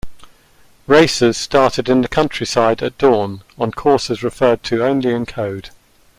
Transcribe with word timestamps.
Races 0.87 1.37
started 1.37 1.87
in 1.87 2.01
the 2.01 2.07
countryside 2.07 2.81
at 2.81 2.97
dawn 2.97 3.43
on 3.59 3.71
courses 3.71 4.23
referred 4.23 4.63
to 4.63 4.83
only 4.83 5.11
in 5.11 5.27
code. 5.27 5.69